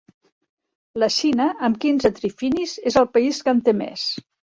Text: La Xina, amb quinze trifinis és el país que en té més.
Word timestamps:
La 1.03 1.09
Xina, 1.15 1.45
amb 1.67 1.77
quinze 1.83 2.11
trifinis 2.19 2.73
és 2.93 2.97
el 3.03 3.07
país 3.19 3.43
que 3.45 3.53
en 3.57 3.61
té 3.69 3.75
més. 3.83 4.07